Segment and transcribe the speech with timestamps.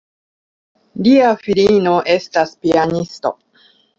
[1.07, 3.33] Lia filino estas pianisto.